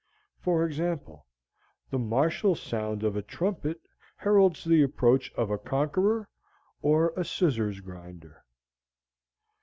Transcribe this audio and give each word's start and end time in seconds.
For 0.39 0.65
example, 0.65 1.27
the 1.91 1.99
martial 1.99 2.55
sound 2.55 3.03
of 3.03 3.15
a 3.15 3.21
trumpet 3.21 3.79
heralds 4.17 4.63
the 4.63 4.81
approach 4.81 5.31
of 5.33 5.51
a 5.51 5.59
conqueror 5.59 6.27
or 6.81 7.13
a 7.15 7.23
scissors 7.23 7.81
grinder. 7.81 8.43